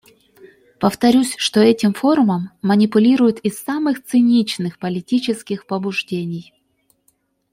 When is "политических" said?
4.79-5.67